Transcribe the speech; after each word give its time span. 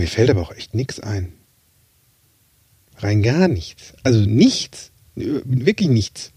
mir 0.00 0.08
fällt 0.08 0.30
aber 0.30 0.40
auch 0.40 0.52
echt 0.52 0.74
nichts 0.74 0.98
ein. 0.98 1.34
Rein 2.96 3.22
gar 3.22 3.48
nichts. 3.48 3.92
Also 4.02 4.20
nichts. 4.20 4.92
Wirklich 5.14 5.88
nichts. 5.88 6.32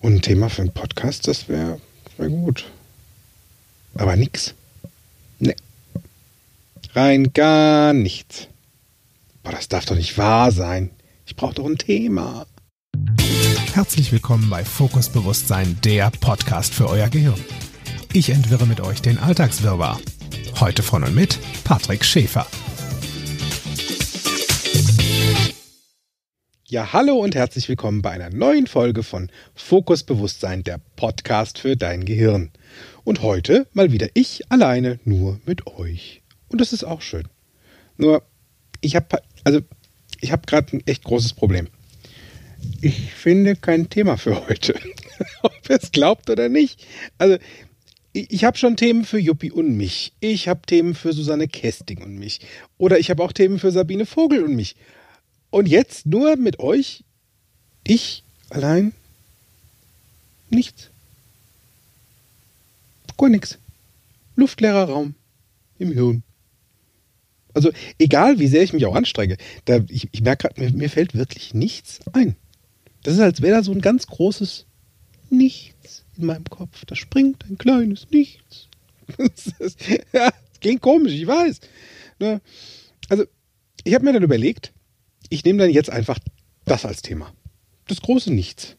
Und 0.00 0.14
ein 0.14 0.22
Thema 0.22 0.50
für 0.50 0.62
einen 0.62 0.72
Podcast, 0.72 1.28
das 1.28 1.48
wäre 1.48 1.80
wär 2.16 2.28
gut. 2.28 2.66
Aber 3.94 4.16
nix. 4.16 4.54
Ne. 5.38 5.54
Rein 6.94 7.32
gar 7.32 7.92
nichts. 7.92 8.48
Boah, 9.44 9.52
das 9.52 9.68
darf 9.68 9.84
doch 9.84 9.96
nicht 9.96 10.18
wahr 10.18 10.50
sein. 10.50 10.90
Ich 11.26 11.36
brauche 11.36 11.54
doch 11.54 11.66
ein 11.66 11.78
Thema. 11.78 12.46
Herzlich 13.72 14.10
willkommen 14.10 14.50
bei 14.50 14.64
Fokus 14.64 15.10
Bewusstsein, 15.10 15.78
der 15.84 16.10
Podcast 16.10 16.74
für 16.74 16.88
euer 16.88 17.08
Gehirn. 17.08 17.40
Ich 18.12 18.30
entwirre 18.30 18.66
mit 18.66 18.80
euch 18.80 19.00
den 19.00 19.18
Alltagswirrwarr. 19.18 20.00
Heute 20.60 20.82
von 20.82 21.04
und 21.04 21.14
mit 21.14 21.38
Patrick 21.62 22.04
Schäfer. 22.04 22.44
Ja, 26.66 26.92
hallo 26.92 27.14
und 27.14 27.36
herzlich 27.36 27.68
willkommen 27.68 28.02
bei 28.02 28.10
einer 28.10 28.30
neuen 28.30 28.66
Folge 28.66 29.04
von 29.04 29.30
Fokus 29.54 30.02
Bewusstsein, 30.02 30.64
der 30.64 30.80
Podcast 30.96 31.60
für 31.60 31.76
dein 31.76 32.04
Gehirn. 32.04 32.50
Und 33.04 33.22
heute 33.22 33.68
mal 33.72 33.92
wieder 33.92 34.08
ich 34.14 34.50
alleine 34.50 34.98
nur 35.04 35.40
mit 35.46 35.68
euch. 35.68 36.22
Und 36.48 36.60
das 36.60 36.72
ist 36.72 36.82
auch 36.82 37.02
schön. 37.02 37.28
Nur, 37.96 38.24
ich 38.80 38.96
habe 38.96 39.22
also 39.44 39.60
ich 40.20 40.32
gerade 40.44 40.76
ein 40.76 40.82
echt 40.86 41.04
großes 41.04 41.34
Problem. 41.34 41.68
Ich 42.80 43.14
finde 43.14 43.54
kein 43.54 43.90
Thema 43.90 44.16
für 44.16 44.48
heute. 44.48 44.74
Ob 45.42 45.52
ihr 45.70 45.76
es 45.80 45.92
glaubt 45.92 46.28
oder 46.30 46.48
nicht. 46.48 46.84
Also, 47.16 47.38
ich 48.28 48.44
habe 48.44 48.56
schon 48.56 48.76
Themen 48.76 49.04
für 49.04 49.18
Juppie 49.18 49.50
und 49.50 49.76
mich. 49.76 50.12
Ich 50.20 50.48
habe 50.48 50.62
Themen 50.66 50.94
für 50.94 51.12
Susanne 51.12 51.48
Kesting 51.48 52.02
und 52.02 52.16
mich. 52.16 52.40
Oder 52.78 52.98
ich 52.98 53.10
habe 53.10 53.22
auch 53.22 53.32
Themen 53.32 53.58
für 53.58 53.70
Sabine 53.70 54.06
Vogel 54.06 54.42
und 54.42 54.54
mich. 54.54 54.76
Und 55.50 55.68
jetzt 55.68 56.06
nur 56.06 56.36
mit 56.36 56.58
euch, 56.58 57.04
ich 57.84 58.22
allein, 58.50 58.92
nichts. 60.50 60.90
Gar 63.16 63.30
nichts. 63.30 63.58
Luftleerer 64.36 64.84
Raum 64.84 65.14
im 65.78 65.92
Hirn. 65.92 66.22
Also 67.54 67.72
egal, 67.98 68.38
wie 68.38 68.46
sehr 68.46 68.62
ich 68.62 68.72
mich 68.72 68.86
auch 68.86 68.94
anstrenge, 68.94 69.36
da, 69.64 69.80
ich, 69.88 70.08
ich 70.12 70.20
merke 70.22 70.48
gerade, 70.48 70.60
mir, 70.60 70.70
mir 70.72 70.90
fällt 70.90 71.14
wirklich 71.14 71.54
nichts 71.54 72.00
ein. 72.12 72.36
Das 73.02 73.14
ist, 73.14 73.20
als 73.20 73.42
wäre 73.42 73.56
da 73.56 73.62
so 73.62 73.72
ein 73.72 73.80
ganz 73.80 74.06
großes 74.06 74.66
Nichts 75.30 76.04
in 76.18 76.26
meinem 76.26 76.44
Kopf. 76.44 76.84
Da 76.84 76.94
springt 76.94 77.44
ein 77.48 77.58
kleines 77.58 78.10
Nichts. 78.10 78.68
Ist, 79.58 79.78
ja, 80.12 80.30
klingt 80.60 80.82
komisch, 80.82 81.12
ich 81.12 81.26
weiß. 81.26 81.60
Ne? 82.18 82.40
Also, 83.08 83.24
ich 83.84 83.94
habe 83.94 84.04
mir 84.04 84.12
dann 84.12 84.22
überlegt, 84.22 84.72
ich 85.30 85.44
nehme 85.44 85.58
dann 85.58 85.70
jetzt 85.70 85.90
einfach 85.90 86.18
das 86.64 86.84
als 86.84 87.02
Thema. 87.02 87.32
Das 87.86 88.02
große 88.02 88.32
Nichts. 88.32 88.76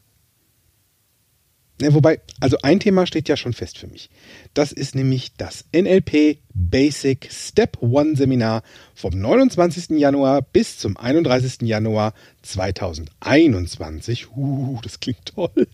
Ja, 1.80 1.94
wobei, 1.94 2.20
also 2.40 2.58
ein 2.62 2.78
Thema 2.78 3.06
steht 3.06 3.28
ja 3.28 3.38
schon 3.38 3.54
fest 3.54 3.78
für 3.78 3.86
mich. 3.86 4.10
Das 4.52 4.70
ist 4.70 4.94
nämlich 4.94 5.32
das 5.38 5.64
NLP 5.74 6.38
Basic 6.52 7.30
Step 7.32 7.78
One 7.80 8.16
Seminar 8.16 8.62
vom 8.94 9.18
29. 9.18 9.98
Januar 9.98 10.42
bis 10.42 10.76
zum 10.76 10.98
31. 10.98 11.62
Januar 11.62 12.12
2021. 12.42 14.36
Uh, 14.36 14.78
das 14.82 15.00
klingt 15.00 15.24
toll. 15.24 15.68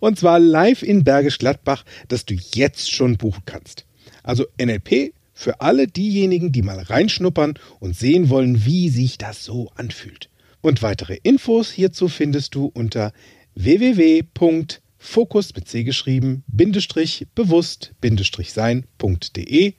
Und 0.00 0.18
zwar 0.18 0.38
live 0.38 0.82
in 0.82 1.04
Bergisch 1.04 1.38
Gladbach, 1.38 1.84
das 2.08 2.24
du 2.24 2.34
jetzt 2.54 2.90
schon 2.90 3.16
buchen 3.16 3.42
kannst. 3.46 3.84
Also 4.22 4.46
NLP 4.60 5.12
für 5.32 5.60
alle 5.60 5.86
diejenigen, 5.86 6.50
die 6.50 6.62
mal 6.62 6.78
reinschnuppern 6.78 7.54
und 7.78 7.96
sehen 7.96 8.30
wollen, 8.30 8.64
wie 8.64 8.88
sich 8.88 9.18
das 9.18 9.44
so 9.44 9.70
anfühlt. 9.76 10.30
Und 10.62 10.82
weitere 10.82 11.18
Infos 11.22 11.70
hierzu 11.70 12.08
findest 12.08 12.54
du 12.54 12.70
unter 12.72 13.12
www.fokus 13.54 15.54
mit 15.54 15.68
C 15.68 15.84
geschrieben, 15.84 16.42
Bindestrich 16.46 17.26
bewusst, 17.34 17.92
Bindestrich 18.00 18.52
sein.de, 18.52 19.74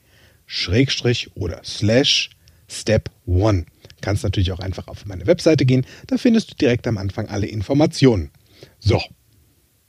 Schrägstrich 0.46 1.36
oder 1.36 1.60
Slash 1.64 2.30
Step 2.68 3.10
One. 3.26 3.66
Kannst 4.00 4.22
natürlich 4.22 4.52
auch 4.52 4.60
einfach 4.60 4.88
auf 4.88 5.06
meine 5.06 5.26
Webseite 5.26 5.66
gehen, 5.66 5.84
da 6.06 6.18
findest 6.18 6.52
du 6.52 6.54
direkt 6.54 6.86
am 6.86 6.98
Anfang 6.98 7.28
alle 7.28 7.46
Informationen. 7.46 8.30
So, 8.78 9.02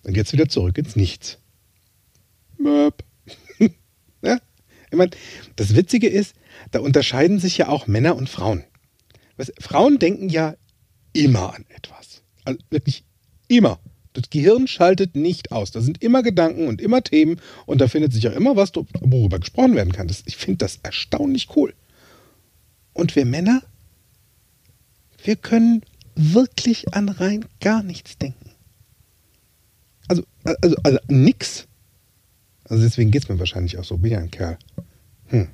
dann 0.04 0.14
geht's 0.14 0.34
wieder 0.34 0.50
zurück 0.50 0.78
ins 0.78 0.96
Nichts. 0.96 1.38
Möp. 2.58 3.04
ja, 4.22 4.40
ich 4.92 4.98
meine, 4.98 5.12
das 5.56 5.76
Witzige 5.76 6.08
ist, 6.08 6.36
da 6.72 6.80
unterscheiden 6.80 7.40
sich 7.40 7.58
ja 7.58 7.68
auch 7.68 7.88
Männer 7.88 8.16
und 8.16 8.30
Frauen. 8.30 8.64
Was, 9.38 9.52
Frauen 9.60 10.00
denken 10.00 10.30
ja 10.30 10.56
immer 11.14 11.54
an 11.54 11.66
etwas. 11.70 12.22
Also 12.44 12.60
wirklich 12.70 13.04
immer. 13.48 13.80
Das 14.14 14.30
Gehirn 14.30 14.68
schaltet 14.68 15.16
nicht 15.16 15.52
aus. 15.52 15.72
Da 15.72 15.82
sind 15.82 16.02
immer 16.04 16.24
Gedanken 16.24 16.68
und 16.68 16.82
immer 16.82 17.04
Themen 17.04 17.40
und 17.66 17.80
da 17.80 17.88
findet 17.88 18.12
sich 18.12 18.28
auch 18.28 18.36
immer 18.36 18.56
was, 18.56 18.72
worüber 18.76 19.40
gesprochen 19.40 19.76
werden 19.76 19.94
kann. 19.94 20.08
Das, 20.08 20.24
ich 20.26 20.36
finde 20.36 20.58
das 20.58 20.80
erstaunlich 20.84 21.56
cool. 21.56 21.74
Und 22.94 23.16
wir 23.16 23.26
Männer, 23.26 23.62
wir 25.24 25.36
können 25.36 25.84
wirklich 26.16 26.94
an 26.94 27.10
rein 27.10 27.46
gar 27.62 27.84
nichts 27.84 28.18
denken. 28.18 28.49
Also, 30.10 30.24
also, 30.44 30.76
also 30.84 31.00
nix. 31.08 31.68
Also 32.66 32.84
deswegen 32.84 33.12
geht 33.12 33.24
es 33.24 33.30
mir 33.30 33.40
wahrscheinlich 33.40 33.78
auch 33.78 33.86
so. 33.86 33.98
Bin 33.98 34.12
ja 34.12 34.20
ein 34.20 34.32
Kerl. 34.32 34.58
Hm. 35.28 35.48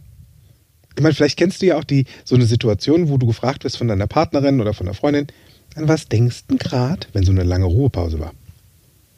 Ich 0.96 1.04
meine, 1.04 1.14
vielleicht 1.14 1.38
kennst 1.38 1.62
du 1.62 1.68
ja 1.68 1.78
auch 1.78 1.84
die, 1.84 2.06
so 2.24 2.36
eine 2.36 2.46
Situation, 2.46 3.10
wo 3.10 3.18
du 3.18 3.28
gefragt 3.28 3.64
wirst 3.66 3.78
von 3.78 3.88
deiner 3.88 4.08
Partnerin 4.08 4.62
oder 4.62 4.74
von 4.74 4.86
der 4.86 4.96
Freundin, 4.96 5.28
an 5.76 5.88
was 5.88 6.08
denkst 6.08 6.46
du 6.48 6.58
gerade, 6.58 7.06
wenn 7.14 7.26
so 7.26 7.32
eine 7.32 7.44
lange 7.44 7.66
Ruhepause 7.66 8.20
war? 8.20 8.34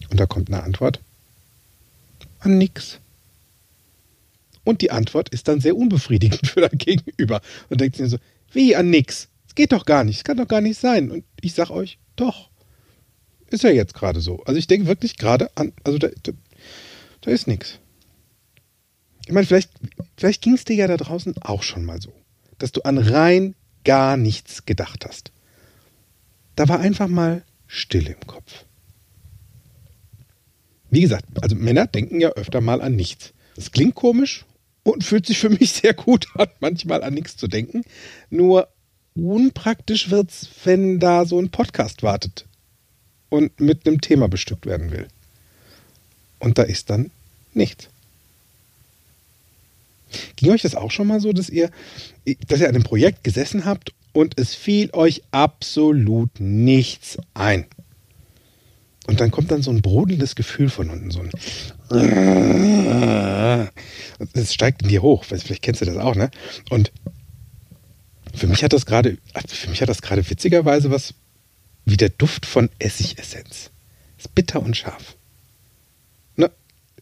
Und 0.10 0.20
da 0.20 0.26
kommt 0.26 0.52
eine 0.52 0.64
Antwort. 0.64 1.00
An 2.40 2.58
nix. 2.58 3.00
Und 4.64 4.82
die 4.82 4.92
Antwort 4.92 5.30
ist 5.30 5.48
dann 5.48 5.62
sehr 5.62 5.78
unbefriedigend 5.78 6.48
für 6.48 6.62
dein 6.62 6.78
Gegenüber. 6.78 7.42
Und 7.70 7.80
denkt 7.80 7.98
sich 7.98 8.10
so, 8.10 8.18
wie 8.52 8.76
an 8.76 8.90
nix? 8.90 9.30
Es 9.48 9.56
geht 9.56 9.72
doch 9.72 9.86
gar 9.86 10.04
nicht, 10.04 10.18
es 10.18 10.24
kann 10.24 10.38
doch 10.38 10.48
gar 10.48 10.62
nicht 10.62 10.80
sein. 10.80 11.12
Und 11.12 11.24
ich 11.42 11.54
sag 11.54 11.70
euch, 11.70 12.00
doch. 12.16 12.50
Ist 13.50 13.64
ja 13.64 13.70
jetzt 13.70 13.94
gerade 13.94 14.20
so. 14.20 14.44
Also 14.44 14.60
ich 14.60 14.68
denke 14.68 14.88
wirklich 14.88 15.18
gerade 15.18 15.50
an, 15.56 15.74
also 15.84 15.98
da, 15.98 16.10
da, 16.24 16.32
da 17.22 17.32
ist 17.32 17.48
nichts. 17.48 17.80
Ich 19.26 19.34
meine, 19.34 19.46
vielleicht, 19.46 19.72
vielleicht 20.18 20.42
ging 20.42 20.54
es 20.54 20.66
dir 20.66 20.76
ja 20.76 20.88
da 20.88 20.98
draußen 20.98 21.36
auch 21.42 21.64
schon 21.64 21.86
mal 21.86 22.02
so, 22.02 22.14
dass 22.58 22.72
du 22.72 22.82
an 22.82 22.98
rein 22.98 23.56
gar 23.84 24.18
nichts 24.18 24.66
gedacht 24.66 25.06
hast. 25.06 25.32
Da 26.56 26.68
war 26.68 26.80
einfach 26.80 27.08
mal 27.08 27.44
Stille 27.68 28.12
im 28.12 28.28
Kopf. 28.28 28.66
Wie 30.90 31.02
gesagt, 31.02 31.26
also 31.42 31.56
Männer 31.56 31.88
denken 31.88 32.22
ja 32.22 32.30
öfter 32.30 32.62
mal 32.62 32.82
an 32.82 32.96
nichts. 32.96 33.34
Das 33.56 33.72
klingt 33.72 33.96
komisch 33.96 34.46
und 34.84 35.04
fühlt 35.04 35.26
sich 35.26 35.40
für 35.40 35.50
mich 35.50 35.72
sehr 35.72 35.94
gut 35.94 36.28
an, 36.36 36.48
manchmal 36.60 37.04
an 37.04 37.14
nichts 37.14 37.38
zu 37.38 37.48
denken. 37.48 37.84
Nur 38.30 38.70
unpraktisch 39.14 40.10
wird's, 40.10 40.48
wenn 40.64 41.00
da 41.00 41.26
so 41.26 41.40
ein 41.40 41.50
Podcast 41.50 42.04
wartet 42.04 42.47
und 43.30 43.60
mit 43.60 43.88
einem 43.88 44.02
Thema 44.02 44.28
bestückt 44.28 44.66
werden 44.66 44.92
will. 44.92 45.08
Und 46.40 46.58
da 46.58 46.64
ist 46.64 46.90
dann 46.90 47.12
nichts. 47.54 47.90
Ging 50.36 50.52
euch 50.52 50.62
das 50.62 50.76
auch 50.76 50.92
schon 50.92 51.08
mal 51.08 51.20
so, 51.20 51.34
dass 51.34 51.50
ihr, 51.50 51.70
dass 52.48 52.60
ihr 52.60 52.70
an 52.70 52.76
einem 52.76 52.84
Projekt 52.84 53.24
gesessen 53.24 53.66
habt 53.66 53.94
und 54.14 54.40
es 54.40 54.56
fiel 54.56 54.90
euch 54.94 55.24
absolut 55.32 56.40
nichts 56.40 57.18
ein? 57.34 57.66
Und 59.08 59.20
dann 59.22 59.32
kommt 59.32 59.52
dann 59.52 59.62
so 59.62 59.72
ein 59.72 59.82
brodelndes 59.82 60.36
Gefühl 60.36 60.70
von 60.70 60.90
unten, 60.90 61.12
so 61.12 61.22
ein. 61.22 61.32
Es 64.34 64.54
steigt 64.54 64.82
in 64.82 64.90
dir 64.90 65.02
hoch. 65.02 65.24
Vielleicht 65.24 65.62
kennst 65.62 65.82
du 65.82 65.86
das 65.86 65.96
auch, 65.98 66.16
ne? 66.16 66.30
Und 66.70 66.92
für 68.36 68.48
mich 68.48 68.64
hat 68.64 68.74
das 68.74 68.86
gerade, 68.86 69.18
für 69.48 69.70
mich 69.70 69.82
hat 69.82 69.88
das 69.90 70.02
gerade 70.02 70.30
witzigerweise 70.30 70.92
was 70.92 71.14
wie 71.88 71.98
der 71.98 72.10
Duft 72.10 72.46
von 72.46 72.70
Essigessenz. 72.80 73.72
Ist 74.18 74.36
bitter 74.36 74.62
und 74.62 74.76
scharf. 74.76 75.16
Ne? 76.36 76.52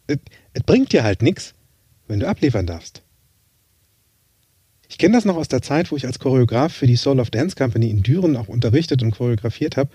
Es 0.05 0.63
bringt 0.63 0.93
dir 0.93 1.03
halt 1.03 1.23
nichts, 1.23 1.55
wenn 2.07 2.19
du 2.19 2.27
abliefern 2.27 2.67
darfst. 2.67 3.01
Ich 4.87 4.99
kenne 4.99 5.15
das 5.15 5.25
noch 5.25 5.37
aus 5.37 5.47
der 5.47 5.63
Zeit, 5.63 5.91
wo 5.91 5.95
ich 5.95 6.05
als 6.05 6.19
Choreograf 6.19 6.71
für 6.71 6.85
die 6.85 6.97
Soul 6.97 7.19
of 7.19 7.31
Dance 7.31 7.55
Company 7.55 7.89
in 7.89 8.03
Düren 8.03 8.37
auch 8.37 8.47
unterrichtet 8.47 9.01
und 9.01 9.09
choreografiert 9.09 9.75
habe. 9.75 9.89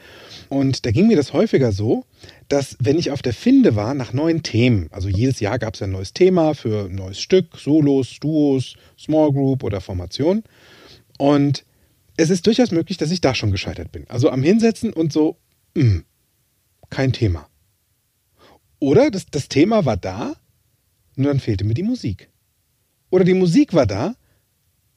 Und 0.48 0.84
da 0.84 0.90
ging 0.90 1.06
mir 1.06 1.16
das 1.16 1.32
häufiger 1.32 1.70
so, 1.70 2.04
dass 2.48 2.76
wenn 2.80 2.98
ich 2.98 3.12
auf 3.12 3.22
der 3.22 3.32
Finde 3.32 3.76
war 3.76 3.94
nach 3.94 4.12
neuen 4.12 4.42
Themen, 4.42 4.88
also 4.90 5.08
jedes 5.08 5.38
Jahr 5.38 5.60
gab 5.60 5.74
es 5.74 5.82
ein 5.82 5.92
neues 5.92 6.14
Thema 6.14 6.54
für 6.54 6.86
ein 6.86 6.96
neues 6.96 7.20
Stück, 7.20 7.56
Solos, 7.56 8.18
Duos, 8.20 8.74
Small 8.98 9.30
Group 9.30 9.62
oder 9.62 9.80
Formation. 9.80 10.42
Und 11.16 11.64
es 12.16 12.30
ist 12.30 12.46
durchaus 12.46 12.70
möglich, 12.70 12.98
dass 12.98 13.10
ich 13.10 13.20
da 13.20 13.34
schon 13.34 13.50
gescheitert 13.50 13.92
bin. 13.92 14.08
Also 14.08 14.30
am 14.30 14.42
Hinsetzen 14.42 14.92
und 14.92 15.12
so, 15.12 15.38
mh, 15.74 15.82
hm, 15.82 16.04
kein 16.90 17.12
Thema. 17.12 17.48
Oder 18.78 19.10
das, 19.10 19.26
das 19.26 19.48
Thema 19.48 19.84
war 19.84 19.96
da, 19.96 20.34
nur 21.16 21.28
dann 21.28 21.40
fehlte 21.40 21.64
mir 21.64 21.74
die 21.74 21.82
Musik. 21.82 22.30
Oder 23.10 23.24
die 23.24 23.34
Musik 23.34 23.74
war 23.74 23.86
da, 23.86 24.14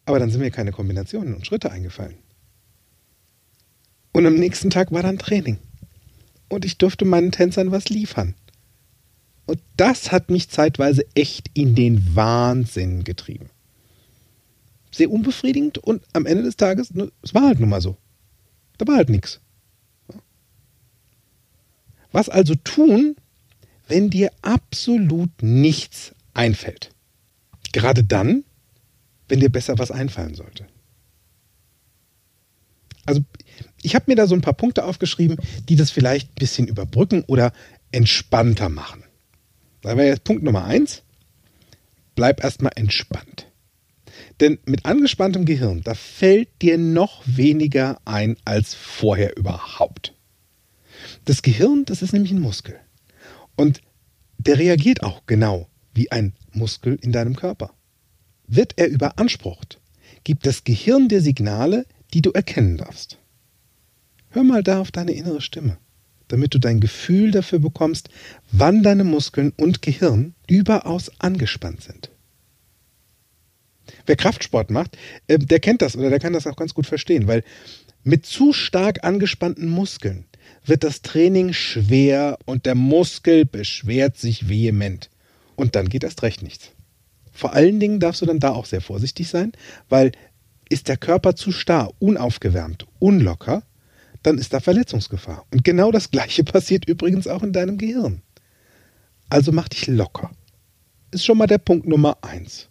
Aber 0.06 0.20
dann 0.20 0.30
sind 0.30 0.42
mir 0.42 0.52
keine 0.52 0.72
Kombinationen 0.72 1.34
und 1.34 1.46
Schritte 1.46 1.72
eingefallen. 1.72 2.18
Und 4.12 4.26
am 4.26 4.36
nächsten 4.36 4.70
Tag 4.70 4.92
war 4.92 5.02
dann 5.02 5.18
Training. 5.18 5.58
Und 6.50 6.66
ich 6.66 6.78
durfte 6.78 7.06
meinen 7.06 7.32
Tänzern 7.32 7.72
was 7.72 7.90
liefern. 7.90 8.36
Und 9.46 9.60
das 9.76 10.12
hat 10.12 10.30
mich 10.30 10.50
zeitweise 10.50 11.06
echt 11.16 11.50
in 11.54 11.76
den 11.76 12.16
Wahnsinn 12.16 13.04
getrieben. 13.04 13.50
Sehr 14.94 15.10
unbefriedigend 15.10 15.80
und 15.80 16.04
am 16.14 16.28
Ende 16.28 16.44
des 16.44 16.56
Tages, 16.56 16.94
ne, 16.94 17.12
es 17.24 17.34
war 17.34 17.48
halt 17.48 17.60
nun 17.60 17.70
mal 17.70 17.82
so. 17.82 17.98
Da 18.78 18.88
war 18.88 18.96
halt 18.96 19.10
nichts. 19.10 19.42
Was 22.12 22.30
also 22.30 22.54
tun, 22.56 23.16
wenn 23.88 24.12
dir 24.12 24.32
absolut 24.44 25.32
nichts 25.42 26.14
einfällt? 26.36 26.92
Gerade 27.72 28.04
dann, 28.04 28.44
wenn 29.28 29.40
dir 29.40 29.50
besser 29.50 29.80
was 29.80 29.90
einfallen 29.90 30.36
sollte. 30.36 30.68
Also 33.06 33.22
ich 33.82 33.96
habe 33.96 34.06
mir 34.08 34.16
da 34.16 34.28
so 34.28 34.36
ein 34.36 34.42
paar 34.42 34.54
Punkte 34.54 34.86
aufgeschrieben, 34.86 35.38
die 35.68 35.76
das 35.76 35.90
vielleicht 35.90 36.30
ein 36.30 36.40
bisschen 36.40 36.68
überbrücken 36.68 37.24
oder 37.26 37.52
entspannter 37.92 38.70
machen. 38.70 39.04
Da 39.82 39.98
wäre 39.98 40.08
jetzt 40.08 40.24
Punkt 40.24 40.44
Nummer 40.44 40.66
eins. 40.66 41.02
Bleib 42.16 42.44
erstmal 42.44 42.74
entspannt. 42.76 43.52
Denn 44.40 44.60
mit 44.66 44.86
angespanntem 44.86 45.46
Gehirn, 45.46 45.82
da 45.84 45.94
fällt 45.94 46.50
dir 46.62 46.78
noch 46.78 47.24
weniger 47.26 48.00
ein 48.06 48.36
als 48.46 48.74
vorher 48.74 49.38
überhaupt. 49.38 50.14
Das 51.26 51.42
Gehirn, 51.42 51.86
das 51.86 52.02
ist 52.02 52.14
nämlich 52.14 52.32
ein 52.32 52.42
Muskel. 52.42 52.80
Und 53.56 53.82
der 54.38 54.58
reagiert 54.58 55.04
auch 55.04 55.26
genau 55.26 55.68
wie 55.94 56.12
ein 56.12 56.34
Muskel 56.52 56.98
in 57.02 57.12
deinem 57.12 57.36
Körper. 57.36 57.74
Wird 58.48 58.74
er 58.78 58.88
überansprucht, 58.88 59.80
gibt 60.24 60.46
das 60.46 60.64
Gehirn 60.64 61.08
dir 61.08 61.22
Signale, 61.22 61.86
die 62.14 62.22
du 62.22 62.32
erkennen 62.32 62.78
darfst. 62.78 63.20
Hör 64.30 64.44
mal 64.44 64.64
da 64.64 64.82
auf 64.82 64.92
deine 64.92 65.14
innere 65.14 65.42
Stimme, 65.42 65.78
damit 66.28 66.54
du 66.54 66.60
dein 66.60 66.80
Gefühl 66.80 67.32
dafür 67.32 67.60
bekommst, 67.60 68.10
wann 68.52 68.84
deine 68.84 69.04
Muskeln 69.04 69.54
und 69.56 69.82
Gehirn 69.82 70.34
überaus 70.48 71.12
angespannt 71.20 71.84
sind. 71.84 72.13
Wer 74.06 74.16
Kraftsport 74.16 74.70
macht, 74.72 74.98
äh, 75.28 75.38
der 75.38 75.60
kennt 75.60 75.82
das 75.82 75.96
oder 75.96 76.10
der 76.10 76.20
kann 76.20 76.34
das 76.34 76.48
auch 76.48 76.56
ganz 76.56 76.74
gut 76.74 76.88
verstehen, 76.88 77.28
weil 77.28 77.44
mit 78.04 78.26
zu 78.26 78.54
stark 78.54 79.04
angespannten 79.04 79.68
Muskeln 79.70 80.26
wird 80.66 80.84
das 80.84 81.02
Training 81.02 81.54
schwer 81.54 82.38
und 82.46 82.66
der 82.66 82.76
Muskel 82.76 83.46
beschwert 83.46 84.18
sich 84.18 84.50
vehement. 84.50 85.10
Und 85.56 85.76
dann 85.76 85.90
geht 85.90 86.04
erst 86.04 86.24
recht 86.24 86.42
nichts. 86.42 86.72
Vor 87.32 87.54
allen 87.54 87.80
Dingen 87.80 88.00
darfst 88.00 88.22
du 88.22 88.26
dann 88.26 88.40
da 88.40 88.52
auch 88.52 88.66
sehr 88.66 88.82
vorsichtig 88.82 89.30
sein, 89.30 89.54
weil 89.90 90.12
ist 90.70 90.88
der 90.88 90.98
Körper 90.98 91.36
zu 91.36 91.52
starr, 91.52 91.92
unaufgewärmt, 92.00 92.88
unlocker, 93.00 93.64
dann 94.24 94.38
ist 94.38 94.54
da 94.54 94.60
Verletzungsgefahr. 94.60 95.46
Und 95.52 95.64
genau 95.64 95.92
das 95.92 96.12
Gleiche 96.12 96.44
passiert 96.44 96.88
übrigens 96.88 97.28
auch 97.28 97.44
in 97.44 97.54
deinem 97.54 97.78
Gehirn. 97.78 98.22
Also 99.30 99.52
mach 99.52 99.68
dich 99.68 99.88
locker. 99.88 100.32
Ist 101.12 101.26
schon 101.26 101.38
mal 101.38 101.48
der 101.48 101.58
Punkt 101.58 101.88
Nummer 101.88 102.18
eins. 102.22 102.70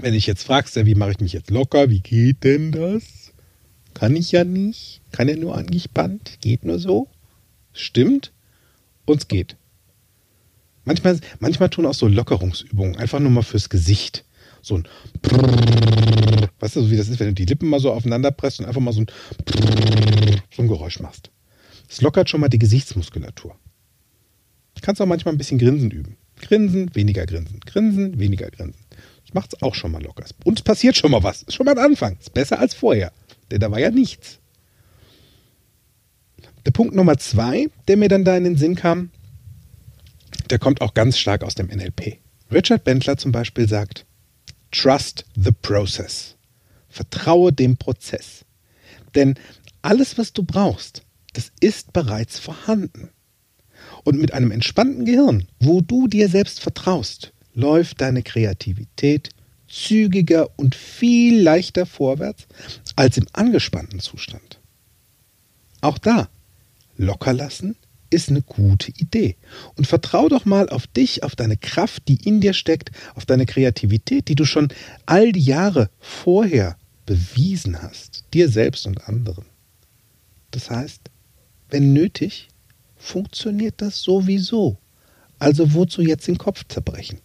Wenn 0.00 0.14
ich 0.14 0.26
jetzt 0.26 0.44
fragst, 0.44 0.76
wie 0.76 0.94
mache 0.94 1.12
ich 1.12 1.20
mich 1.20 1.32
jetzt 1.32 1.50
locker, 1.50 1.90
wie 1.90 2.00
geht 2.00 2.44
denn 2.44 2.72
das? 2.72 3.32
Kann 3.94 4.16
ich 4.16 4.32
ja 4.32 4.44
nicht. 4.44 5.00
Kann 5.12 5.28
ja 5.28 5.36
nur 5.36 5.56
angespannt. 5.56 6.38
Geht 6.40 6.64
nur 6.64 6.78
so. 6.78 7.08
Stimmt. 7.72 8.32
Und 9.06 9.18
es 9.18 9.28
geht. 9.28 9.56
Manchmal, 10.84 11.18
manchmal 11.38 11.70
tun 11.70 11.86
auch 11.86 11.94
so 11.94 12.08
Lockerungsübungen, 12.08 12.96
einfach 12.96 13.20
nur 13.20 13.30
mal 13.30 13.42
fürs 13.42 13.70
Gesicht. 13.70 14.24
So 14.60 14.76
ein 14.76 14.88
Weißt 16.60 16.76
du, 16.76 16.90
wie 16.90 16.96
das 16.96 17.08
ist, 17.08 17.20
wenn 17.20 17.28
du 17.28 17.34
die 17.34 17.46
Lippen 17.46 17.68
mal 17.68 17.80
so 17.80 17.92
aufeinander 17.92 18.30
presst 18.30 18.60
und 18.60 18.66
einfach 18.66 18.80
mal 18.80 18.92
so 18.92 19.02
ein, 19.02 19.06
so 20.50 20.62
ein 20.62 20.68
Geräusch 20.68 21.00
machst. 21.00 21.30
Das 21.88 22.00
lockert 22.00 22.30
schon 22.30 22.40
mal 22.40 22.48
die 22.48 22.58
Gesichtsmuskulatur. 22.58 23.56
Du 24.74 24.80
kannst 24.80 25.00
auch 25.00 25.06
manchmal 25.06 25.34
ein 25.34 25.38
bisschen 25.38 25.58
Grinsen 25.58 25.90
üben. 25.90 26.16
Grinsen, 26.40 26.94
weniger 26.94 27.26
Grinsen. 27.26 27.60
Grinsen, 27.60 28.18
weniger 28.18 28.50
Grinsen. 28.50 28.83
Macht 29.34 29.52
es 29.52 29.62
auch 29.62 29.74
schon 29.74 29.90
mal 29.90 30.02
locker. 30.02 30.24
Und 30.44 30.60
es 30.60 30.62
passiert 30.62 30.96
schon 30.96 31.10
mal 31.10 31.24
was. 31.24 31.42
Ist 31.42 31.54
schon 31.54 31.66
mal 31.66 31.76
ein 31.76 31.84
Anfang. 31.84 32.16
Ist 32.20 32.32
besser 32.32 32.60
als 32.60 32.72
vorher. 32.72 33.12
Denn 33.50 33.58
da 33.58 33.70
war 33.70 33.80
ja 33.80 33.90
nichts. 33.90 34.38
Der 36.64 36.70
Punkt 36.70 36.94
Nummer 36.94 37.18
zwei, 37.18 37.68
der 37.88 37.96
mir 37.96 38.08
dann 38.08 38.24
da 38.24 38.36
in 38.36 38.44
den 38.44 38.56
Sinn 38.56 38.76
kam, 38.76 39.10
der 40.50 40.60
kommt 40.60 40.80
auch 40.80 40.94
ganz 40.94 41.18
stark 41.18 41.42
aus 41.42 41.56
dem 41.56 41.66
NLP. 41.66 42.18
Richard 42.52 42.84
Bentler 42.84 43.16
zum 43.16 43.32
Beispiel 43.32 43.68
sagt, 43.68 44.06
Trust 44.70 45.24
the 45.34 45.50
process. 45.50 46.36
Vertraue 46.88 47.52
dem 47.52 47.76
Prozess. 47.76 48.44
Denn 49.16 49.34
alles, 49.82 50.16
was 50.16 50.32
du 50.32 50.44
brauchst, 50.44 51.02
das 51.32 51.50
ist 51.58 51.92
bereits 51.92 52.38
vorhanden. 52.38 53.10
Und 54.04 54.20
mit 54.20 54.32
einem 54.32 54.52
entspannten 54.52 55.04
Gehirn, 55.04 55.48
wo 55.58 55.80
du 55.80 56.06
dir 56.06 56.28
selbst 56.28 56.60
vertraust, 56.60 57.33
läuft 57.54 58.00
deine 58.00 58.22
Kreativität 58.22 59.30
zügiger 59.68 60.48
und 60.56 60.74
viel 60.74 61.40
leichter 61.40 61.86
vorwärts 61.86 62.46
als 62.96 63.16
im 63.16 63.26
angespannten 63.32 64.00
Zustand. 64.00 64.60
Auch 65.80 65.98
da, 65.98 66.28
locker 66.96 67.32
lassen 67.32 67.76
ist 68.10 68.28
eine 68.28 68.42
gute 68.42 68.92
Idee. 68.92 69.36
Und 69.76 69.86
vertrau 69.86 70.28
doch 70.28 70.44
mal 70.44 70.68
auf 70.68 70.86
dich, 70.86 71.24
auf 71.24 71.34
deine 71.34 71.56
Kraft, 71.56 72.08
die 72.08 72.16
in 72.16 72.40
dir 72.40 72.52
steckt, 72.52 72.92
auf 73.14 73.26
deine 73.26 73.44
Kreativität, 73.44 74.28
die 74.28 74.36
du 74.36 74.44
schon 74.44 74.68
all 75.04 75.32
die 75.32 75.40
Jahre 75.40 75.90
vorher 75.98 76.76
bewiesen 77.06 77.82
hast, 77.82 78.24
dir 78.32 78.48
selbst 78.48 78.86
und 78.86 79.08
anderen. 79.08 79.46
Das 80.52 80.70
heißt, 80.70 81.10
wenn 81.70 81.92
nötig, 81.92 82.48
funktioniert 82.96 83.74
das 83.78 84.00
sowieso. 84.00 84.78
Also 85.38 85.74
wozu 85.74 86.00
jetzt 86.00 86.28
den 86.28 86.38
Kopf 86.38 86.64
zerbrechen? 86.68 87.18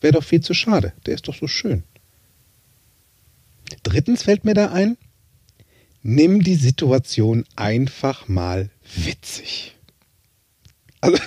Wäre 0.00 0.14
doch 0.14 0.24
viel 0.24 0.40
zu 0.40 0.54
schade, 0.54 0.92
der 1.06 1.14
ist 1.14 1.28
doch 1.28 1.34
so 1.34 1.46
schön. 1.46 1.82
Drittens 3.82 4.22
fällt 4.22 4.44
mir 4.44 4.54
da 4.54 4.70
ein, 4.72 4.96
nimm 6.02 6.42
die 6.42 6.54
Situation 6.54 7.44
einfach 7.56 8.28
mal 8.28 8.70
witzig. 8.94 9.76
Also, 11.00 11.18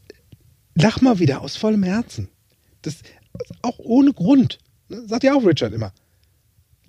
lach 0.74 1.00
mal 1.00 1.18
wieder 1.18 1.40
aus 1.42 1.56
vollem 1.56 1.82
Herzen. 1.82 2.28
Das 2.82 2.96
auch 3.62 3.78
ohne 3.78 4.12
Grund. 4.12 4.58
Sagt 4.88 5.24
ja 5.24 5.34
auch 5.34 5.44
Richard 5.44 5.72
immer. 5.72 5.92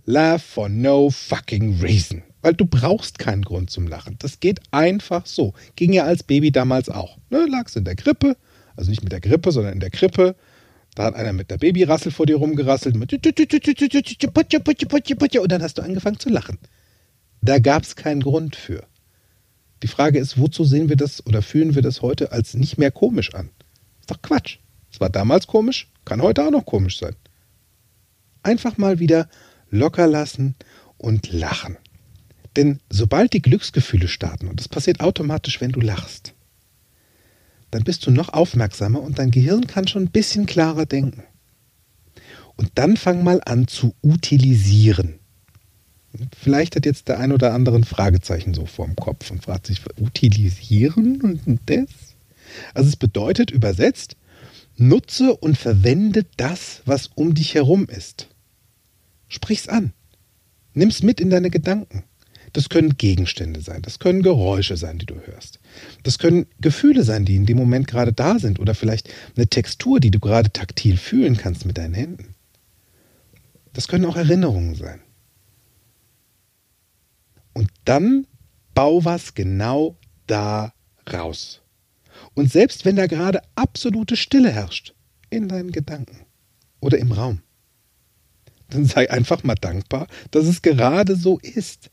Laugh 0.06 0.44
for 0.44 0.70
no 0.70 1.10
fucking 1.10 1.82
reason. 1.82 2.24
Weil 2.42 2.54
du 2.54 2.66
brauchst 2.66 3.20
keinen 3.20 3.42
Grund 3.42 3.70
zum 3.70 3.88
Lachen. 3.88 4.16
Das 4.20 4.40
geht 4.40 4.62
einfach 4.72 5.26
so. 5.26 5.54
Ging 5.76 5.92
ja 5.92 6.04
als 6.04 6.24
Baby 6.24 6.52
damals 6.52 6.88
auch. 6.88 7.18
Ne, 7.30 7.46
lagst 7.46 7.76
in 7.76 7.84
der 7.84 7.96
Grippe, 7.96 8.38
also 8.76 8.90
nicht 8.90 9.04
mit 9.04 9.12
der 9.12 9.20
Grippe, 9.20 9.52
sondern 9.52 9.74
in 9.74 9.80
der 9.80 9.90
Krippe. 9.90 10.36
Da 10.98 11.04
hat 11.04 11.16
einer 11.16 11.32
mit 11.32 11.52
der 11.52 11.60
Babyrassel 11.60 12.12
vor 12.12 12.26
dir 12.26 12.38
rumgerasselt. 12.38 12.96
Und 12.96 13.12
dann 15.52 15.62
hast 15.62 15.78
du 15.78 15.84
angefangen 15.84 16.20
zu 16.20 16.30
lachen. 16.30 16.58
Da 17.44 17.60
gab 17.60 17.84
es 17.84 17.96
keinen 17.96 18.22
Grund 18.22 18.56
für. 18.56 18.84
Die 19.84 19.88
Frage 19.88 20.18
ist, 20.18 20.40
wozu 20.40 20.64
sehen 20.64 20.90
wir 20.90 20.96
das 20.96 21.24
oder 21.28 21.44
fühlen 21.44 21.76
wir 21.76 21.84
das 21.84 22.02
heute 22.02 22.32
als 22.32 22.56
nicht 22.56 22.80
mehr 22.80 22.90
komisch 22.90 23.36
an? 23.36 23.52
Ist 24.00 24.10
doch 24.10 24.24
Quatsch. 24.24 24.58
Es 24.92 25.00
war 25.00 25.12
damals 25.12 25.46
komisch, 25.46 25.92
kann 26.04 26.24
heute 26.24 26.44
auch 26.44 26.50
noch 26.50 26.66
komisch 26.66 26.98
sein. 26.98 27.16
Einfach 28.42 28.80
mal 28.80 28.98
wieder 28.98 29.30
locker 29.70 30.08
lassen 30.08 30.56
und 30.98 31.32
lachen. 31.32 31.78
Denn 32.56 32.80
sobald 32.90 33.34
die 33.34 33.44
Glücksgefühle 33.44 34.08
starten, 34.08 34.48
und 34.48 34.60
das 34.60 34.68
passiert 34.68 35.02
automatisch, 35.02 35.62
wenn 35.62 35.74
du 35.74 35.80
lachst, 35.80 36.34
dann 37.78 37.84
bist 37.84 38.08
du 38.08 38.10
noch 38.10 38.34
aufmerksamer 38.34 39.00
und 39.00 39.20
dein 39.20 39.30
Gehirn 39.30 39.68
kann 39.68 39.88
schon 39.88 40.06
ein 40.06 40.10
bisschen 40.10 40.48
klarer 40.48 40.88
denken. 40.88 41.22
Und 42.56 42.72
dann 42.74 42.98
fang 42.98 43.24
mal 43.24 43.40
an 43.46 43.68
zu 43.68 43.94
utilisieren. 44.02 45.20
Vielleicht 46.36 46.76
hat 46.76 46.88
jetzt 46.88 47.08
der 47.08 47.20
ein 47.20 47.32
oder 47.32 47.54
andere 47.54 47.76
ein 47.76 47.84
Fragezeichen 47.84 48.56
so 48.56 48.66
vorm 48.66 48.96
Kopf 48.96 49.30
und 49.30 49.44
fragt 49.44 49.68
sich, 49.68 49.84
utilisieren 50.02 51.22
und 51.22 51.62
das? 51.68 52.16
Also 52.74 52.90
es 52.90 52.96
bedeutet 52.96 53.52
übersetzt, 53.52 54.18
nutze 54.76 55.36
und 55.36 55.56
verwende 55.56 56.26
das, 56.36 56.82
was 56.86 57.12
um 57.14 57.36
dich 57.36 57.54
herum 57.54 57.86
ist. 57.86 58.28
Sprich's 59.28 59.68
an. 59.68 59.94
Nimm's 60.74 61.04
mit 61.04 61.22
in 61.22 61.30
deine 61.30 61.52
Gedanken. 61.52 62.06
Das 62.58 62.70
können 62.70 62.98
Gegenstände 62.98 63.62
sein, 63.62 63.84
das 63.84 64.00
können 64.00 64.24
Geräusche 64.24 64.78
sein, 64.78 64.98
die 64.98 65.06
du 65.06 65.14
hörst. 65.22 65.60
Das 66.02 66.18
können 66.18 66.48
Gefühle 66.60 67.04
sein, 67.04 67.24
die 67.24 67.36
in 67.36 67.46
dem 67.46 67.56
Moment 67.56 67.86
gerade 67.86 68.12
da 68.12 68.40
sind 68.40 68.60
oder 68.60 68.74
vielleicht 68.74 69.14
eine 69.36 69.46
Textur, 69.46 70.00
die 70.00 70.10
du 70.10 70.20
gerade 70.20 70.52
taktil 70.52 70.98
fühlen 70.98 71.38
kannst 71.38 71.68
mit 71.68 71.78
deinen 71.78 71.94
Händen. 71.94 72.34
Das 73.74 73.88
können 73.88 74.06
auch 74.06 74.16
Erinnerungen 74.16 74.74
sein. 74.74 75.02
Und 77.54 77.70
dann 77.86 78.26
bau 78.74 79.06
was 79.06 79.36
genau 79.36 79.96
da 80.26 80.74
raus. 81.14 81.62
Und 82.34 82.52
selbst 82.52 82.86
wenn 82.86 82.96
da 82.96 83.06
gerade 83.06 83.42
absolute 83.54 84.16
Stille 84.16 84.50
herrscht, 84.50 84.96
in 85.30 85.48
deinen 85.48 85.72
Gedanken 85.72 86.26
oder 86.80 86.98
im 86.98 87.12
Raum, 87.12 87.44
dann 88.72 88.86
sei 88.86 89.12
einfach 89.12 89.44
mal 89.44 89.54
dankbar, 89.54 90.08
dass 90.32 90.48
es 90.48 90.64
gerade 90.64 91.16
so 91.16 91.38
ist. 91.38 91.92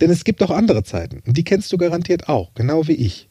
Denn 0.00 0.10
es 0.10 0.24
gibt 0.24 0.42
auch 0.42 0.50
andere 0.50 0.84
Zeiten, 0.84 1.22
und 1.26 1.36
die 1.36 1.44
kennst 1.44 1.72
du 1.72 1.78
garantiert 1.78 2.28
auch, 2.28 2.54
genau 2.54 2.86
wie 2.88 2.92
ich. 2.92 3.28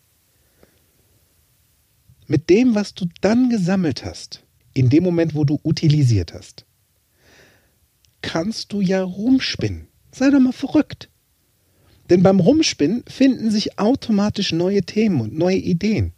Mit 2.28 2.50
dem, 2.50 2.76
was 2.76 2.94
du 2.94 3.08
dann 3.22 3.50
gesammelt 3.50 4.04
hast, 4.04 4.44
in 4.74 4.90
dem 4.90 5.04
Moment, 5.04 5.36
wo 5.36 5.44
du 5.44 5.60
utilisiert 5.64 6.34
hast, 6.34 6.66
kannst 8.22 8.74
du 8.74 8.82
ja 8.82 9.04
rumspinnen. 9.04 9.88
Sei 10.12 10.30
doch 10.30 10.40
mal 10.40 10.52
verrückt. 10.52 11.10
Denn 12.10 12.24
beim 12.24 12.40
Rumspinnen 12.40 13.04
finden 13.08 13.52
sich 13.52 13.80
automatisch 13.80 14.52
neue 14.52 14.84
Themen 14.84 15.22
und 15.22 15.38
neue 15.38 15.58
Ideen. 15.58 16.14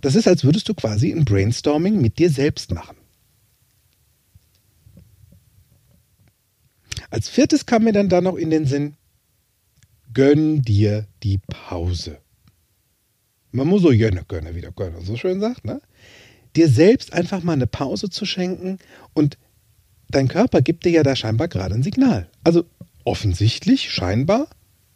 Das 0.00 0.14
ist, 0.14 0.26
als 0.26 0.44
würdest 0.44 0.68
du 0.68 0.74
quasi 0.74 1.12
ein 1.12 1.24
Brainstorming 1.24 2.00
mit 2.00 2.18
dir 2.18 2.30
selbst 2.30 2.72
machen. 2.72 2.96
Als 7.10 7.28
viertes 7.28 7.66
kam 7.66 7.84
mir 7.84 7.92
dann 7.92 8.08
da 8.08 8.20
noch 8.20 8.36
in 8.36 8.50
den 8.50 8.66
Sinn, 8.66 8.96
gönn 10.18 10.62
dir 10.62 11.06
die 11.22 11.38
Pause. 11.38 12.18
Man 13.52 13.68
muss 13.68 13.82
so 13.82 13.92
jönne 13.92 14.24
gönnen, 14.26 14.56
wie 14.56 14.60
der 14.60 14.72
Gönner 14.72 15.00
so 15.00 15.16
schön 15.16 15.38
sagt, 15.38 15.64
ne? 15.64 15.80
Dir 16.56 16.68
selbst 16.68 17.12
einfach 17.12 17.44
mal 17.44 17.52
eine 17.52 17.68
Pause 17.68 18.10
zu 18.10 18.26
schenken 18.26 18.78
und 19.14 19.38
dein 20.10 20.26
Körper 20.26 20.60
gibt 20.60 20.84
dir 20.84 20.90
ja 20.90 21.04
da 21.04 21.14
scheinbar 21.14 21.46
gerade 21.46 21.76
ein 21.76 21.84
Signal. 21.84 22.28
Also 22.42 22.64
offensichtlich, 23.04 23.92
scheinbar, 23.92 24.48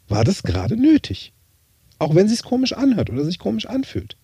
war 0.09 0.25
das 0.25 0.43
gerade 0.43 0.75
nötig. 0.75 1.31
Auch 1.99 2.15
wenn 2.15 2.25
es 2.25 2.33
sich 2.33 2.43
komisch 2.43 2.73
anhört 2.73 3.09
oder 3.09 3.23
sich 3.23 3.39
komisch 3.39 3.67
anfühlt. 3.67 4.17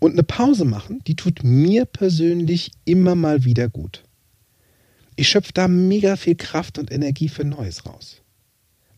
Und 0.00 0.12
eine 0.12 0.22
Pause 0.22 0.66
machen, 0.66 1.00
die 1.06 1.16
tut 1.16 1.44
mir 1.44 1.86
persönlich 1.86 2.72
immer 2.84 3.14
mal 3.14 3.44
wieder 3.44 3.70
gut. 3.70 4.04
Ich 5.16 5.30
schöpfe 5.30 5.54
da 5.54 5.66
mega 5.66 6.16
viel 6.16 6.34
Kraft 6.34 6.76
und 6.76 6.92
Energie 6.92 7.30
für 7.30 7.46
Neues 7.46 7.86
raus. 7.86 8.20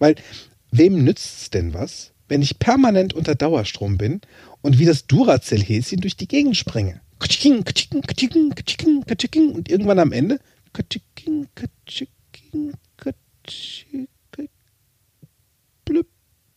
Weil 0.00 0.16
wem 0.70 1.04
nützt 1.04 1.42
es 1.42 1.50
denn 1.50 1.74
was, 1.74 2.12
wenn 2.28 2.42
ich 2.42 2.58
permanent 2.58 3.12
unter 3.14 3.34
Dauerstrom 3.34 3.98
bin 3.98 4.20
und 4.62 4.78
wie 4.78 4.84
das 4.84 5.06
Duracell-Häschen 5.06 6.00
durch 6.00 6.16
die 6.16 6.28
Gegend 6.28 6.56
springe? 6.56 7.00
Und 9.54 9.68
irgendwann 9.68 9.98
am 9.98 10.12
Ende 10.12 10.40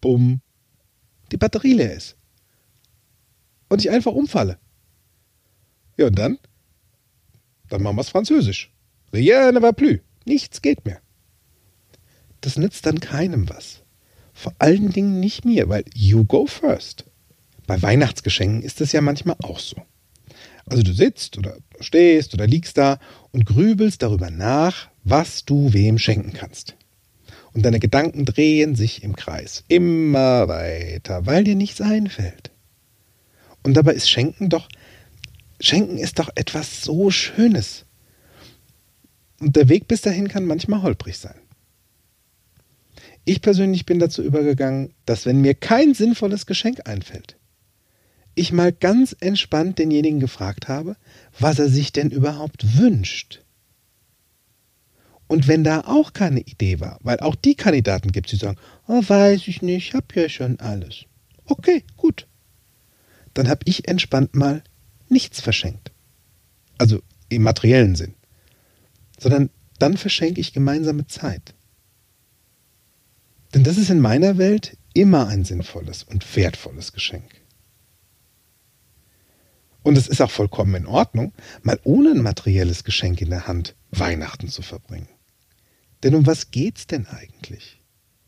bumm, 0.03 0.41
die 1.31 1.37
Batterie 1.37 1.73
leer 1.73 1.93
ist. 1.93 2.17
Und 3.69 3.81
ich 3.81 3.89
einfach 3.89 4.11
umfalle. 4.11 4.59
Ja, 5.97 6.07
und 6.07 6.19
dann? 6.19 6.37
Dann 7.69 7.81
machen 7.81 7.95
wir 7.95 8.01
es 8.01 8.09
französisch. 8.09 8.71
Rien 9.13 9.53
ne 9.53 9.61
va 9.61 9.71
plus. 9.71 9.99
Nichts 10.25 10.61
geht 10.61 10.85
mehr. 10.85 11.01
Das 12.41 12.57
nützt 12.57 12.85
dann 12.85 12.99
keinem 12.99 13.49
was. 13.49 13.82
Vor 14.33 14.53
allen 14.59 14.91
Dingen 14.91 15.19
nicht 15.19 15.45
mir, 15.45 15.69
weil 15.69 15.85
you 15.93 16.25
go 16.25 16.45
first. 16.45 17.05
Bei 17.67 17.81
Weihnachtsgeschenken 17.81 18.61
ist 18.61 18.81
es 18.81 18.91
ja 18.91 19.01
manchmal 19.01 19.35
auch 19.43 19.59
so. 19.59 19.77
Also 20.65 20.83
du 20.83 20.93
sitzt 20.93 21.37
oder 21.37 21.57
stehst 21.79 22.33
oder 22.33 22.47
liegst 22.47 22.77
da 22.77 22.99
und 23.31 23.45
grübelst 23.45 24.01
darüber 24.01 24.31
nach, 24.31 24.89
was 25.03 25.45
du 25.45 25.73
wem 25.73 25.97
schenken 25.97 26.33
kannst 26.33 26.75
und 27.53 27.63
deine 27.63 27.79
Gedanken 27.79 28.25
drehen 28.25 28.75
sich 28.75 29.03
im 29.03 29.15
Kreis 29.15 29.63
immer 29.67 30.47
weiter, 30.47 31.25
weil 31.25 31.43
dir 31.43 31.55
nichts 31.55 31.81
einfällt. 31.81 32.51
Und 33.61 33.75
dabei 33.75 33.93
ist 33.93 34.09
Schenken 34.09 34.49
doch, 34.49 34.67
Schenken 35.59 35.97
ist 35.97 36.19
doch 36.19 36.29
etwas 36.35 36.81
so 36.81 37.11
Schönes. 37.11 37.85
Und 39.39 39.55
der 39.55 39.69
Weg 39.69 39.87
bis 39.87 40.01
dahin 40.01 40.27
kann 40.27 40.45
manchmal 40.45 40.81
holprig 40.81 41.17
sein. 41.17 41.35
Ich 43.25 43.41
persönlich 43.41 43.85
bin 43.85 43.99
dazu 43.99 44.21
übergegangen, 44.21 44.93
dass 45.05 45.25
wenn 45.25 45.39
mir 45.39 45.53
kein 45.53 45.93
sinnvolles 45.93 46.45
Geschenk 46.45 46.87
einfällt, 46.87 47.37
ich 48.35 48.51
mal 48.51 48.73
ganz 48.73 49.15
entspannt 49.19 49.79
denjenigen 49.79 50.19
gefragt 50.19 50.67
habe, 50.67 50.97
was 51.39 51.59
er 51.59 51.69
sich 51.69 51.91
denn 51.91 52.09
überhaupt 52.09 52.77
wünscht. 52.77 53.41
Und 55.27 55.47
wenn 55.47 55.63
da 55.63 55.81
auch 55.81 56.13
keine 56.13 56.41
Idee 56.41 56.79
war, 56.79 56.99
weil 57.01 57.19
auch 57.19 57.35
die 57.35 57.55
Kandidaten 57.55 58.11
gibt, 58.11 58.31
die 58.31 58.35
sagen, 58.35 58.57
oh, 58.87 59.01
weiß 59.05 59.47
ich 59.47 59.61
nicht, 59.61 59.89
ich 59.89 59.93
hab 59.93 60.15
ja 60.15 60.27
schon 60.29 60.59
alles. 60.59 61.05
Okay, 61.45 61.83
gut. 61.95 62.27
Dann 63.33 63.47
habe 63.47 63.61
ich 63.65 63.87
entspannt 63.87 64.35
mal 64.35 64.63
nichts 65.09 65.41
verschenkt. 65.41 65.91
Also 66.77 67.01
im 67.29 67.43
materiellen 67.43 67.95
Sinn. 67.95 68.15
Sondern 69.17 69.49
dann 69.79 69.97
verschenke 69.97 70.41
ich 70.41 70.53
gemeinsame 70.53 71.07
Zeit. 71.07 71.53
Denn 73.63 73.71
das 73.71 73.81
ist 73.81 73.91
in 73.91 74.01
meiner 74.01 74.37
Welt 74.37 74.75
immer 74.93 75.27
ein 75.27 75.45
sinnvolles 75.45 76.03
und 76.03 76.35
wertvolles 76.35 76.91
Geschenk. 76.91 77.41
Und 79.83 79.97
es 79.97 80.09
ist 80.09 80.21
auch 80.21 80.31
vollkommen 80.31 80.75
in 80.75 80.85
Ordnung, 80.85 81.31
mal 81.61 81.79
ohne 81.85 82.11
ein 82.11 82.21
materielles 82.21 82.83
Geschenk 82.83 83.21
in 83.21 83.29
der 83.29 83.47
Hand 83.47 83.77
Weihnachten 83.89 84.49
zu 84.49 84.63
verbringen. 84.63 85.07
Denn 86.03 86.13
um 86.13 86.25
was 86.25 86.51
geht's 86.51 86.87
denn 86.87 87.07
eigentlich? 87.07 87.79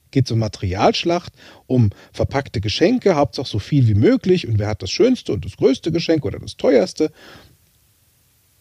Geht 0.09 0.27
es 0.27 0.31
um 0.31 0.39
Materialschlacht, 0.39 1.33
um 1.67 1.89
verpackte 2.13 2.61
Geschenke, 2.61 3.15
Hauptsache 3.15 3.49
so 3.49 3.59
viel 3.59 3.89
wie 3.89 3.93
möglich 3.93 4.47
und 4.47 4.57
wer 4.57 4.69
hat 4.69 4.83
das 4.83 4.91
schönste 4.91 5.33
und 5.33 5.43
das 5.43 5.57
größte 5.57 5.91
Geschenk 5.91 6.23
oder 6.23 6.39
das 6.39 6.55
teuerste? 6.55 7.11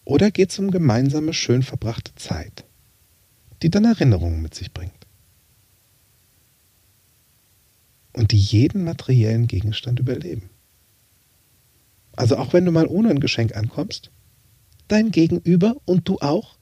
Oder 0.05 0.33
geht 0.33 0.51
es 0.51 0.59
um 0.59 0.73
gemeinsame, 0.73 1.35
schön 1.35 1.63
verbrachte 1.63 2.17
Zeit, 2.17 2.65
die 3.63 3.71
dann 3.71 3.85
Erinnerungen 3.85 4.43
mit 4.43 4.57
sich 4.57 4.73
bringt? 4.73 5.04
Und 8.15 8.33
die 8.33 8.39
jeden 8.39 8.85
materiellen 8.85 9.47
Gegenstand 9.47 9.99
überleben. 9.99 10.49
Also 12.17 12.37
auch 12.37 12.53
wenn 12.53 12.65
du 12.65 12.73
mal 12.73 12.87
ohne 12.87 13.11
ein 13.11 13.21
Geschenk 13.21 13.57
ankommst, 13.57 14.11
dein 14.89 15.11
Gegenüber 15.11 15.77
und 15.85 16.09
du 16.09 16.19
auch, 16.21 16.57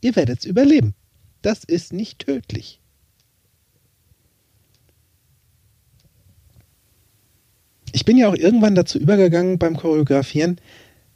ihr 0.00 0.16
werdet 0.16 0.40
es 0.40 0.44
überleben. 0.44 0.94
Das 1.42 1.64
ist 1.64 1.92
nicht 1.92 2.18
tödlich. 2.18 2.80
Ich 7.92 8.04
bin 8.04 8.16
ja 8.16 8.28
auch 8.28 8.34
irgendwann 8.34 8.74
dazu 8.74 8.98
übergegangen 8.98 9.58
beim 9.58 9.76
Choreografieren, 9.76 10.60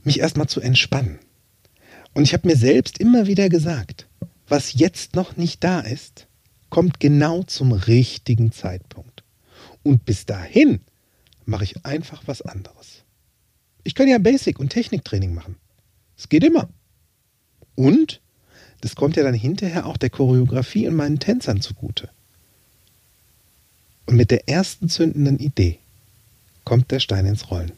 mich 0.02 0.20
erstmal 0.20 0.48
zu 0.48 0.60
entspannen. 0.60 1.18
Und 2.14 2.22
ich 2.22 2.32
habe 2.32 2.48
mir 2.48 2.56
selbst 2.56 2.98
immer 2.98 3.26
wieder 3.26 3.48
gesagt, 3.48 4.08
was 4.48 4.74
jetzt 4.74 5.14
noch 5.14 5.36
nicht 5.36 5.62
da 5.62 5.80
ist, 5.80 6.26
kommt 6.70 7.00
genau 7.00 7.42
zum 7.42 7.72
richtigen 7.72 8.52
Zeitpunkt. 8.52 9.19
Und 9.82 10.04
bis 10.04 10.26
dahin 10.26 10.80
mache 11.46 11.64
ich 11.64 11.84
einfach 11.84 12.22
was 12.26 12.42
anderes. 12.42 13.02
Ich 13.82 13.94
kann 13.94 14.08
ja 14.08 14.18
Basic- 14.18 14.58
und 14.58 14.70
Techniktraining 14.70 15.34
machen. 15.34 15.56
Es 16.16 16.28
geht 16.28 16.44
immer. 16.44 16.68
Und 17.74 18.20
das 18.82 18.94
kommt 18.94 19.16
ja 19.16 19.22
dann 19.22 19.34
hinterher 19.34 19.86
auch 19.86 19.96
der 19.96 20.10
Choreografie 20.10 20.86
und 20.86 20.96
meinen 20.96 21.18
Tänzern 21.18 21.60
zugute. 21.60 22.10
Und 24.06 24.16
mit 24.16 24.30
der 24.30 24.48
ersten 24.48 24.88
zündenden 24.88 25.38
Idee 25.38 25.78
kommt 26.64 26.90
der 26.90 27.00
Stein 27.00 27.26
ins 27.26 27.50
Rollen. 27.50 27.72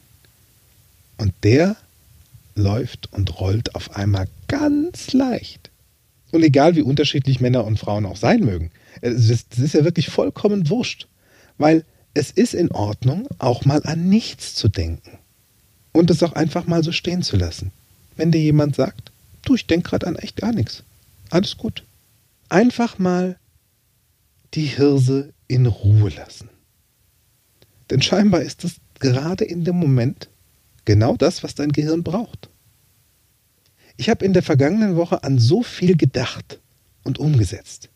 Und 1.17 1.33
der 1.43 1.75
läuft 2.55 3.11
und 3.13 3.39
rollt 3.39 3.75
auf 3.75 3.95
einmal 3.95 4.27
ganz 4.47 5.13
leicht. 5.13 5.69
Und 6.31 6.43
egal 6.43 6.75
wie 6.75 6.81
unterschiedlich 6.81 7.39
Männer 7.39 7.65
und 7.65 7.79
Frauen 7.79 8.05
auch 8.05 8.17
sein 8.17 8.41
mögen, 8.41 8.71
das 9.01 9.29
ist 9.29 9.73
ja 9.73 9.83
wirklich 9.83 10.09
vollkommen 10.09 10.69
wurscht, 10.69 11.07
weil 11.57 11.85
es 12.13 12.31
ist 12.31 12.53
in 12.53 12.71
Ordnung, 12.71 13.27
auch 13.39 13.65
mal 13.65 13.81
an 13.85 14.07
nichts 14.09 14.55
zu 14.55 14.67
denken 14.67 15.17
und 15.91 16.09
es 16.09 16.21
auch 16.23 16.33
einfach 16.33 16.67
mal 16.67 16.83
so 16.83 16.91
stehen 16.91 17.23
zu 17.23 17.37
lassen. 17.37 17.71
Wenn 18.15 18.31
dir 18.31 18.41
jemand 18.41 18.75
sagt, 18.75 19.11
du, 19.43 19.55
ich 19.55 19.65
denke 19.65 19.89
gerade 19.89 20.07
an 20.07 20.15
echt 20.15 20.37
gar 20.37 20.51
nichts. 20.51 20.83
Alles 21.29 21.57
gut. 21.57 21.83
Einfach 22.49 22.99
mal 22.99 23.37
die 24.53 24.65
Hirse 24.65 25.33
in 25.47 25.65
Ruhe 25.65 26.09
lassen. 26.09 26.49
Denn 27.89 28.01
scheinbar 28.01 28.41
ist 28.41 28.63
es 28.63 28.75
gerade 28.99 29.43
in 29.43 29.63
dem 29.63 29.77
Moment 29.77 30.29
genau 30.85 31.15
das, 31.17 31.43
was 31.43 31.55
dein 31.55 31.71
Gehirn 31.71 32.03
braucht. 32.03 32.49
Ich 33.97 34.09
habe 34.09 34.25
in 34.25 34.33
der 34.33 34.43
vergangenen 34.43 34.95
Woche 34.95 35.23
an 35.23 35.39
so 35.39 35.63
viel 35.63 35.97
gedacht 35.97 36.59
und 37.03 37.17
umgesetzt. 37.17 37.89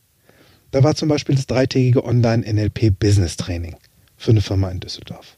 Da 0.72 0.84
war 0.84 0.96
zum 0.96 1.10
Beispiel 1.10 1.36
das 1.36 1.48
dreitägige 1.48 2.04
Online-NLP-Business-Training 2.04 3.76
für 4.18 4.32
eine 4.32 4.42
Firma 4.42 4.70
in 4.70 4.80
Düsseldorf. 4.80 5.38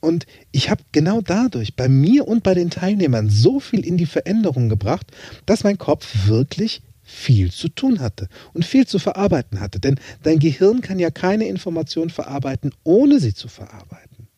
Und 0.00 0.26
ich 0.52 0.68
habe 0.68 0.82
genau 0.92 1.22
dadurch 1.22 1.76
bei 1.76 1.88
mir 1.88 2.28
und 2.28 2.42
bei 2.42 2.52
den 2.52 2.68
Teilnehmern 2.68 3.30
so 3.30 3.58
viel 3.58 3.86
in 3.86 3.96
die 3.96 4.06
Veränderung 4.06 4.68
gebracht, 4.68 5.06
dass 5.46 5.64
mein 5.64 5.78
Kopf 5.78 6.26
wirklich 6.26 6.82
viel 7.02 7.50
zu 7.50 7.68
tun 7.68 8.00
hatte 8.00 8.28
und 8.52 8.66
viel 8.66 8.86
zu 8.86 8.98
verarbeiten 8.98 9.60
hatte. 9.60 9.80
Denn 9.80 9.98
dein 10.22 10.38
Gehirn 10.38 10.82
kann 10.82 10.98
ja 10.98 11.10
keine 11.10 11.46
Information 11.46 12.10
verarbeiten, 12.10 12.70
ohne 12.84 13.18
sie 13.18 13.32
zu 13.32 13.48
verarbeiten. 13.48 14.28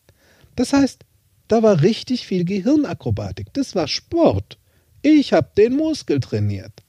Das 0.54 0.72
heißt, 0.72 1.04
da 1.48 1.62
war 1.62 1.82
richtig 1.82 2.26
viel 2.26 2.44
Gehirnakrobatik. 2.44 3.52
Das 3.52 3.74
war 3.74 3.88
Sport. 3.88 4.58
Ich 5.02 5.32
habe 5.32 5.50
den 5.56 5.76
Muskel 5.76 6.20
trainiert. 6.20 6.82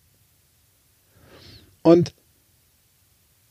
Und 1.84 2.14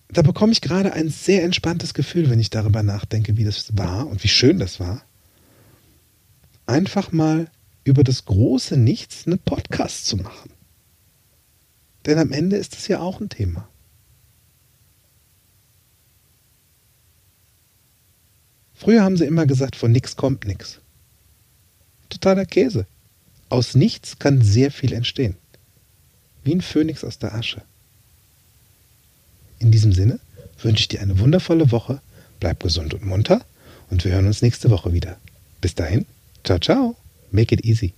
da 0.08 0.22
bekomme 0.22 0.52
ich 0.52 0.60
gerade 0.60 0.92
ein 0.92 1.08
sehr 1.08 1.42
entspanntes 1.42 1.94
Gefühl, 1.94 2.30
wenn 2.30 2.38
ich 2.38 2.50
darüber 2.50 2.82
nachdenke, 2.82 3.36
wie 3.36 3.44
das 3.44 3.76
war 3.76 4.06
und 4.06 4.22
wie 4.22 4.28
schön 4.28 4.58
das 4.58 4.78
war. 4.78 5.02
Einfach 6.66 7.12
mal 7.12 7.50
über 7.84 8.04
das 8.04 8.24
große 8.24 8.76
Nichts 8.76 9.26
einen 9.26 9.38
Podcast 9.38 10.06
zu 10.06 10.16
machen. 10.16 10.50
Denn 12.04 12.18
am 12.18 12.32
Ende 12.32 12.56
ist 12.56 12.76
es 12.76 12.88
ja 12.88 13.00
auch 13.00 13.20
ein 13.20 13.28
Thema. 13.28 13.68
Früher 18.74 19.02
haben 19.02 19.16
sie 19.16 19.24
immer 19.24 19.46
gesagt, 19.46 19.74
von 19.74 19.90
nichts 19.90 20.16
kommt 20.16 20.46
nichts. 20.46 20.80
Totaler 22.08 22.44
Käse. 22.44 22.86
Aus 23.48 23.74
nichts 23.74 24.18
kann 24.18 24.42
sehr 24.42 24.70
viel 24.70 24.92
entstehen. 24.92 25.36
Wie 26.44 26.54
ein 26.54 26.60
Phönix 26.60 27.02
aus 27.02 27.18
der 27.18 27.34
Asche. 27.34 27.62
In 29.58 29.70
diesem 29.70 29.92
Sinne 29.92 30.20
wünsche 30.62 30.82
ich 30.82 30.88
dir 30.88 31.00
eine 31.00 31.18
wundervolle 31.18 31.70
Woche, 31.70 32.00
bleib 32.40 32.62
gesund 32.62 32.94
und 32.94 33.04
munter 33.04 33.42
und 33.90 34.04
wir 34.04 34.12
hören 34.12 34.26
uns 34.26 34.42
nächste 34.42 34.70
Woche 34.70 34.92
wieder. 34.92 35.16
Bis 35.60 35.74
dahin, 35.74 36.06
ciao, 36.44 36.58
ciao, 36.58 36.96
make 37.30 37.54
it 37.54 37.64
easy. 37.64 37.94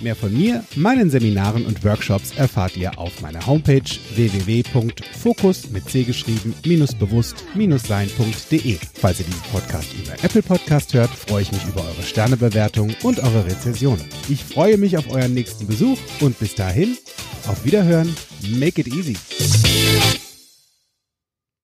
Mehr 0.00 0.14
von 0.14 0.32
mir, 0.32 0.64
meinen 0.74 1.10
Seminaren 1.10 1.66
und 1.66 1.84
Workshops 1.84 2.32
erfahrt 2.36 2.76
ihr 2.76 2.98
auf 2.98 3.20
meiner 3.20 3.44
Homepage 3.46 3.82
www.fokus 4.14 5.70
mit 5.70 5.88
C 5.88 6.04
geschrieben 6.04 6.54
bewusst 6.98 7.44
sein.de. 7.86 8.78
Falls 8.94 9.20
ihr 9.20 9.26
diesen 9.26 9.42
Podcast 9.52 9.88
über 9.94 10.12
Apple 10.22 10.42
Podcast 10.42 10.94
hört, 10.94 11.10
freue 11.10 11.42
ich 11.42 11.52
mich 11.52 11.64
über 11.64 11.82
eure 11.82 12.02
Sternebewertung 12.02 12.94
und 13.02 13.20
eure 13.20 13.46
Rezension. 13.46 13.98
Ich 14.28 14.44
freue 14.44 14.76
mich 14.76 14.96
auf 14.96 15.10
euren 15.10 15.34
nächsten 15.34 15.66
Besuch 15.66 15.98
und 16.20 16.38
bis 16.38 16.54
dahin, 16.54 16.96
auf 17.46 17.64
Wiederhören, 17.64 18.14
make 18.48 18.80
it 18.80 18.88
easy. 18.88 19.16